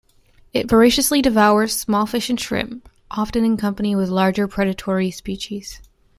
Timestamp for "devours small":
1.21-2.07